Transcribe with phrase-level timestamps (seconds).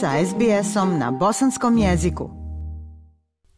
[0.00, 2.30] sa SBS-om na bosanskom jeziku.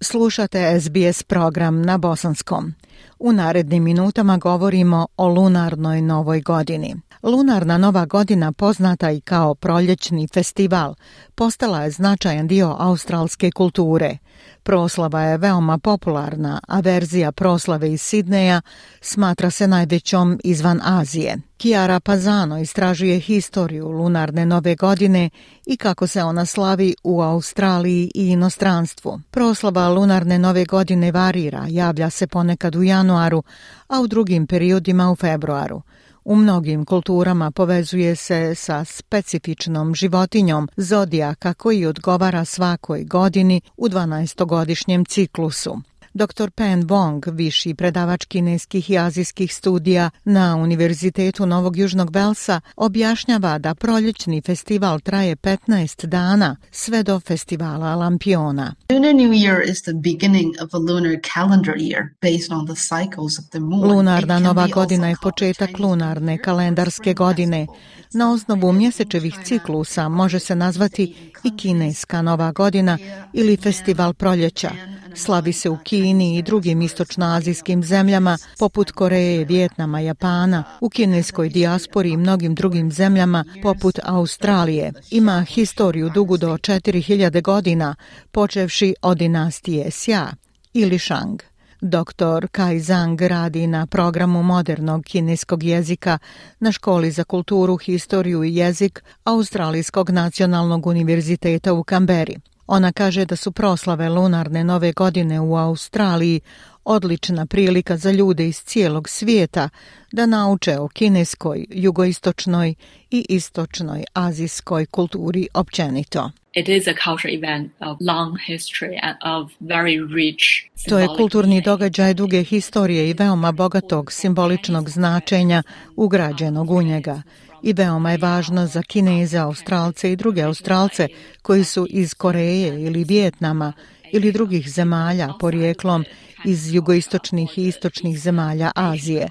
[0.00, 2.74] Slušate SBS program na bosanskom.
[3.18, 6.96] U narednim minutama govorimo o lunarnoj novoj godini.
[7.22, 10.94] Lunarna nova godina poznata i kao proljećni festival
[11.34, 14.18] postala je značajan dio australske kulture.
[14.62, 18.60] Proslava je veoma popularna, a verzija proslave iz Sidneja
[19.00, 21.38] smatra se najvećom izvan Azije.
[21.56, 25.30] Kiara Pazano istražuje historiju lunarne nove godine
[25.66, 29.20] i kako se ona slavi u Australiji i inostranstvu.
[29.30, 33.42] Proslava lunarne nove godine varira, javlja se ponekad u januaru,
[33.88, 35.82] a u drugim periodima u februaru.
[36.24, 45.08] U mnogim kulturama povezuje se sa specifičnom životinjom zodijaka koji odgovara svakoj godini u 12-godišnjem
[45.08, 45.80] ciklusu.
[46.14, 46.50] Dr.
[46.50, 53.74] Pen Wong, viši predavač kineskih i azijskih studija na Univerzitetu Novog Južnog Velsa, objašnjava da
[53.74, 58.74] proljećni festival traje 15 dana, sve do festivala Lampiona.
[58.90, 63.38] Lunar New Year is the beginning of a lunar calendar year based on the cycles
[63.38, 63.90] of the moon.
[63.90, 67.66] Lunarna nova godina je početak lunarne kalendarske godine.
[68.12, 72.98] Na osnovu mjesečevih ciklusa može se nazvati i kineska nova godina
[73.32, 74.70] ili festival proljeća.
[75.14, 82.10] Slavi se u Kini i drugim istočnoazijskim zemljama, poput Koreje, Vjetnama, Japana, u kineskoj dijaspori
[82.10, 84.92] i mnogim drugim zemljama, poput Australije.
[85.10, 87.94] Ima historiju dugu do 4000 godina,
[88.30, 90.26] počevši od dinastije Xia
[90.72, 91.49] ili Shang.
[91.82, 92.48] Dr.
[92.52, 96.18] Kai Zhang radi na programu modernog kineskog jezika
[96.60, 102.36] na školi za kulturu, historiju i jezik Australijskog nacionalnog univerziteta u Kamberi.
[102.66, 106.40] Ona kaže da su proslave lunarne nove godine u Australiji
[106.84, 109.68] odlična prilika za ljude iz cijelog svijeta
[110.12, 112.74] da nauče o kineskoj, jugoistočnoj
[113.10, 116.30] i istočnoj azijskoj kulturi općenito.
[116.52, 121.60] It is a cultural event of long history and of very rich To je kulturni
[121.60, 125.62] događaj duge historije i veoma bogatog simboličnog značenja
[125.96, 127.22] ugrađenog u njega
[127.62, 131.08] i veoma je važno za Kineze, Australce i druge Australce
[131.42, 133.72] koji su iz Koreje ili Vijetnama
[134.12, 136.04] ili drugih zemalja porijeklom
[136.44, 139.28] iz jugoistočnih i istočnih zemalja Azije.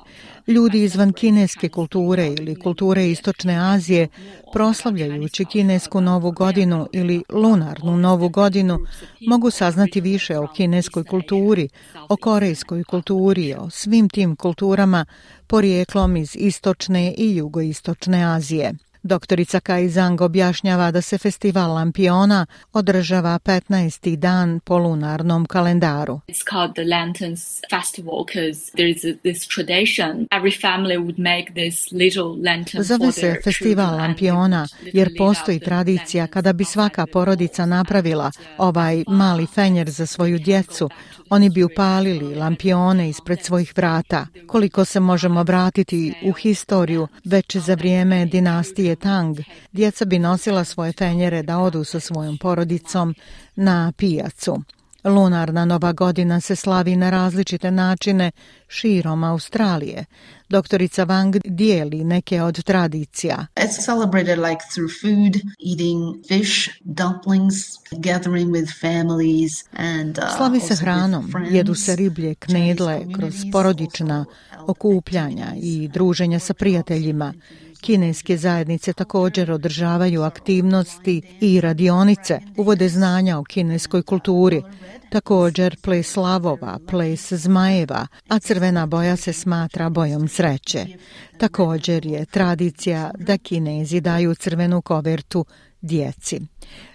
[0.50, 4.08] Ljudi izvan kineske kulture ili kulture istočne Azije
[4.54, 8.78] proslavljajući kinesku novu godinu ili lunarnu novu godinu
[9.28, 11.70] mogu saznati više o kineskoj kulturi,
[12.10, 15.06] o korejskoj kulturi, o svim tim kulturama
[15.48, 18.74] porijeklom iz istočne i jugoistočne Azije.
[19.04, 24.16] Doktorica Kai Zhang objašnjava da se festival Lampiona održava 15.
[24.16, 26.22] dan po lunarnom kalendaru.
[26.28, 30.28] It's called the Lanterns Festival because there is this tradition.
[30.32, 36.54] Every family would make this little lantern Zove se festival Lampiona jer postoji tradicija kada
[36.54, 40.90] bi svaka porodica napravila ovaj mali fenjer za svoju djecu.
[41.30, 44.28] Oni bi upalili lampione ispred svojih vrata.
[44.48, 49.38] Koliko se možemo vratiti u historiju, već za vrijeme dinastije Tang,
[49.72, 53.16] djeca bi nosila svoje fenjere da odu sa svojom porodicom
[53.56, 54.64] na pijacu.
[55.04, 58.32] Lunarna nova godina se slavi na različite načine
[58.68, 60.06] širom Australije.
[60.50, 63.48] Doktorica Wang dijeli neke od tradicija.
[63.56, 67.56] It's celebrated like through food, eating fish, dumplings,
[67.92, 74.26] gathering with families and uh, Slavi se hranom, jedu se riblje, knedle, kroz porodična
[74.68, 77.34] okupljanja i druženja sa prijateljima.
[77.82, 84.62] Kineske zajednice također održavaju aktivnosti i radionice, uvode znanja o kineskoj kulturi.
[85.12, 90.86] Također ples lavova, ples zmajeva, a crvena boja se smatra bojom sreće.
[91.38, 95.46] Također je tradicija da kinezi daju crvenu kovertu
[95.82, 96.42] djeci.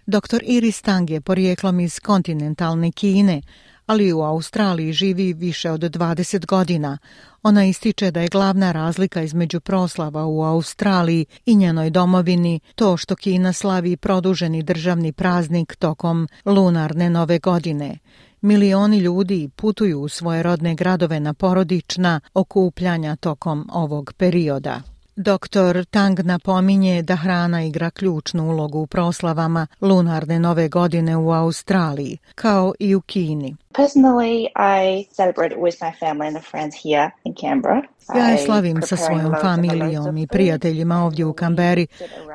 [0.06, 0.42] Dr.
[0.42, 3.42] Iris Tang je porijeklom iz kontinentalne Kine,
[3.86, 6.98] ali u Australiji živi više od 20 godina.
[7.42, 13.16] Ona ističe da je glavna razlika između proslava u Australiji i njenoj domovini to što
[13.16, 17.98] Kina slavi produženi državni praznik tokom lunarne nove godine.
[18.40, 24.93] Milioni ljudi putuju u svoje rodne gradove na porodična okupljanja tokom ovog perioda.
[25.16, 25.84] Dr.
[25.84, 32.74] Tang napominje da hrana igra ključnu ulogu u proslavama lunarne nove godine u Australiji, kao
[32.78, 33.56] i u Kini.
[33.74, 37.82] Personally, I celebrate with my family and friends here in Canberra.
[38.16, 41.86] Ja je slavim sa svojom familijom i prijateljima ovdje u Kamberi,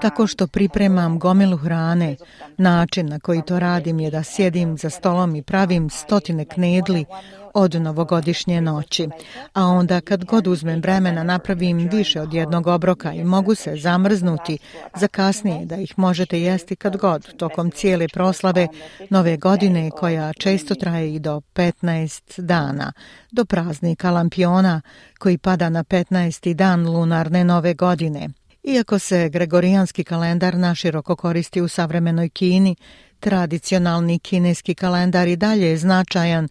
[0.01, 2.15] tako što pripremam gomilu hrane.
[2.57, 7.05] Način na koji to radim je da sjedim za stolom i pravim stotine knedli
[7.53, 9.09] od novogodišnje noći.
[9.53, 14.57] A onda kad god uzmem vremena napravim više od jednog obroka i mogu se zamrznuti
[14.95, 18.67] za kasnije da ih možete jesti kad god tokom cijele proslave
[19.09, 22.93] nove godine koja često traje i do 15 dana,
[23.31, 24.81] do praznika lampiona
[25.19, 26.53] koji pada na 15.
[26.53, 28.29] dan lunarne nove godine.
[28.63, 32.75] Iako se gregorijanski kalendar naširoko koristi u savremenoj Kini,
[33.19, 36.47] tradicionalni kineski kalendar i dalje je značajan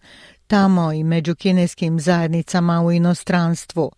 [0.47, 3.91] tamo i među kineskim zajednicama u inostranstvu.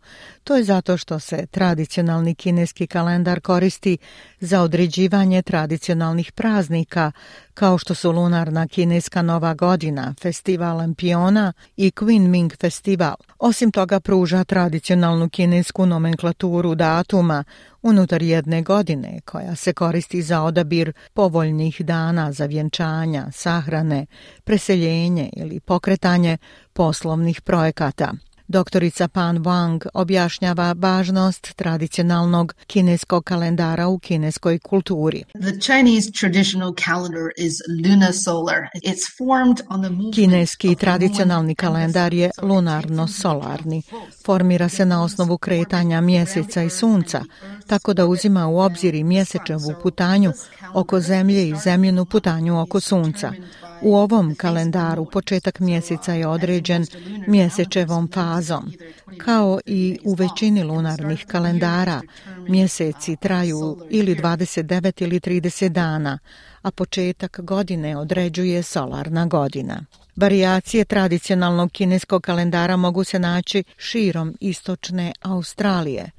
[0.43, 3.97] To je zato što se tradicionalni kineski kalendar koristi
[4.39, 7.11] za određivanje tradicionalnih praznika,
[7.53, 13.15] kao što su lunarna kineska nova godina, festival Lampiona i Queen Ming festival.
[13.39, 17.43] Osim toga pruža tradicionalnu kinesku nomenklaturu datuma
[17.81, 24.05] unutar jedne godine, koja se koristi za odabir povoljnih dana za vjenčanja, sahrane,
[24.43, 26.37] preseljenje ili pokretanje
[26.73, 28.13] poslovnih projekata.
[28.51, 35.23] Doktorica Pan Wang objašnjava važnost tradicionalnog kineskog kalendara u kineskoj kulturi.
[35.33, 37.53] The Chinese traditional calendar is
[37.85, 38.67] lunar solar.
[38.75, 43.81] It's formed on the movement Kineski tradicionalni kalendar je lunarno-solarni.
[44.25, 47.23] Formira se na osnovu kretanja mjeseca i sunca,
[47.67, 50.31] tako da uzima u obzir i mjesečevu putanju
[50.73, 53.33] oko zemlje i zemljenu putanju oko sunca.
[53.81, 56.85] U ovom kalendaru početak mjeseca je određen
[57.27, 58.73] mjesečevom fazom.
[59.17, 62.01] Kao i u većini lunarnih kalendara,
[62.47, 66.19] mjeseci traju ili 29 ili 30 dana,
[66.61, 69.85] a početak godine određuje solarna godina.
[70.15, 76.11] Varijacije tradicionalnog kineskog kalendara mogu se naći širom istočne Australije.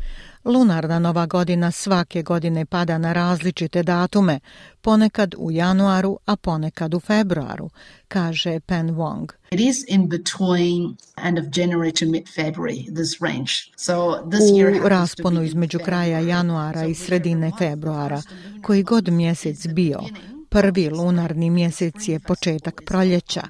[0.45, 4.41] Lunarna nova godina svake godine pada na različite datume,
[4.81, 7.71] ponekad u januaru, a ponekad u februaru,
[8.09, 9.33] kaže Pen Wong.
[9.51, 13.53] It is in between end of January to mid February this range.
[13.77, 18.23] So this year u rasponu između kraja januara i sredine februara,
[18.63, 20.01] koji god mjesec bio,
[20.53, 23.43] Prvi lunarni mjesec je početak proljeća,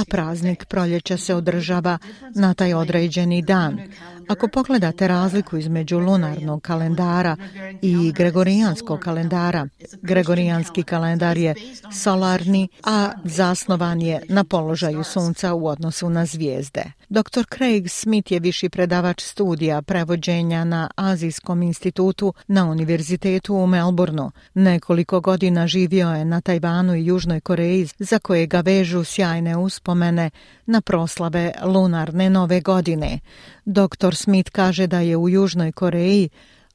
[0.00, 1.98] a praznik proljeća se održava
[2.34, 3.80] na taj određeni dan.
[4.28, 7.36] Ako pogledate razliku između lunarnog kalendara
[7.82, 9.66] i gregorijanskog kalendara,
[10.02, 11.54] gregorijanski kalendar je
[11.92, 16.82] solarni, a zasnovan je na položaju sunca u odnosu na zvijezde.
[17.08, 17.44] Dr.
[17.54, 24.30] Craig Smith je viši predavač studija prevođenja na Azijskom institutu na Univerzitetu u Melbourneu.
[24.54, 29.89] Nekoliko godina živio je na Tajvanu i Južnoj Koreji, za koje ga vežu sjajne uspomene
[30.66, 33.18] na proslave lunarne nove godine.
[33.64, 34.14] Dr.
[34.14, 36.28] Smith kaže da je u Južnoj Koreji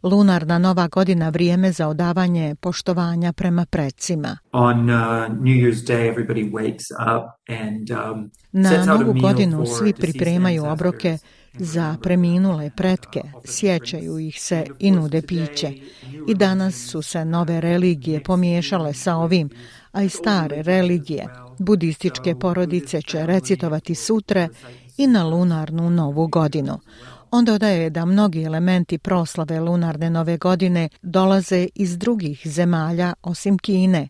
[0.06, 4.38] lunarna nova godina vrijeme za odavanje poštovanja prema predsima.
[4.52, 4.96] On uh,
[5.30, 11.18] New Year's Day everybody wakes up and um, Na novu godinu svi pripremaju obroke
[11.54, 15.74] za preminule pretke, sjećaju ih se i nude piće.
[16.28, 19.50] I danas su se nove religije pomiješale sa ovim,
[19.92, 21.45] a i stare religije.
[21.60, 24.48] Budističke porodice će recitovati sutre
[24.98, 26.80] i na lunarnu novu godinu.
[27.32, 34.10] On dodaje da mnogi elementi proslave lunarne nove godine dolaze iz drugih zemalja osim Kine.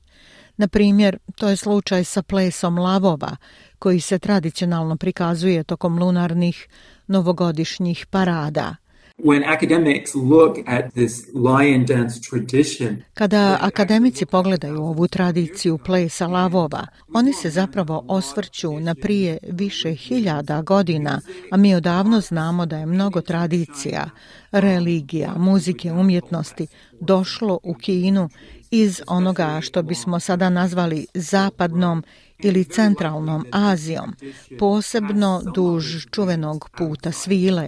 [0.57, 3.35] Na primjer, to je slučaj sa plesom lavova,
[3.79, 6.67] koji se tradicionalno prikazuje tokom lunarnih
[7.07, 8.75] novogodišnjih parada.
[9.17, 16.87] When academics look at this lion dance tradition, Kada akademici pogledaju ovu tradiciju plesa lavova,
[17.13, 22.85] oni se zapravo osvrću na prije više hiljada godina, a mi odavno znamo da je
[22.85, 24.09] mnogo tradicija,
[24.55, 26.67] religija, muzike, umjetnosti
[27.01, 28.29] došlo u Kinu
[28.71, 32.03] iz onoga što bismo sada nazvali zapadnom
[32.39, 34.15] ili centralnom Azijom,
[34.59, 37.67] posebno duž čuvenog puta svile.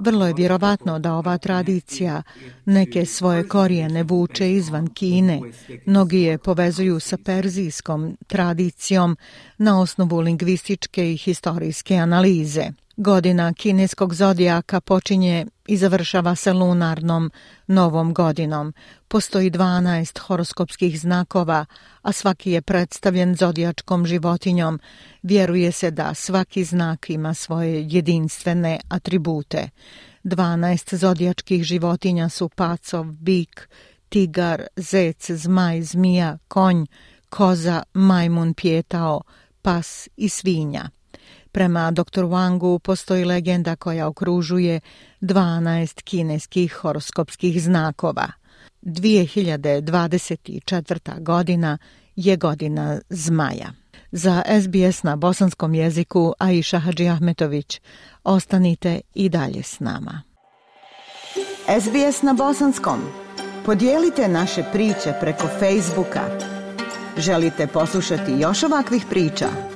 [0.00, 2.22] Vrlo je vjerovatno da ova tradicija
[2.64, 5.40] neke svoje korijene vuče izvan Kine.
[5.86, 9.16] Mnogi je povezuju sa perzijskom tradicijom
[9.58, 12.70] na osnovu lingvističke i historijske analize.
[12.96, 17.30] Godina kineskog zodijaka počinje i završava se lunarnom
[17.66, 18.74] novom godinom.
[19.08, 21.66] Postoji 12 horoskopskih znakova,
[22.02, 24.80] a svaki je predstavljen zodijačkom životinjom.
[25.22, 29.68] Vjeruje se da svaki znak ima svoje jedinstvene atribute.
[30.24, 33.68] 12 zodijačkih životinja su pacov, bik,
[34.08, 36.86] tigar, zec, zmaj, zmija, konj,
[37.28, 39.22] koza, majmun, pjetao,
[39.62, 40.95] pas i svinja.
[41.56, 42.24] Prema dr.
[42.24, 44.80] Wangu postoji legenda koja okružuje
[45.20, 48.26] 12 kineskih horoskopskih znakova.
[48.82, 51.22] 2024.
[51.22, 51.78] godina
[52.16, 53.72] je godina zmaja.
[54.12, 57.80] Za SBS na bosanskom jeziku Aisha Hadži Ahmetović.
[58.24, 60.22] Ostanite i dalje s nama.
[61.80, 63.00] SBS na bosanskom.
[63.66, 66.38] Podijelite naše priče preko Facebooka.
[67.18, 69.75] Želite poslušati još ovakvih priča?